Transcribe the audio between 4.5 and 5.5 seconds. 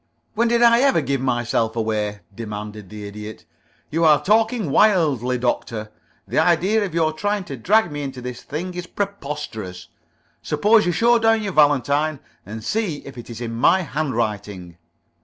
wildly,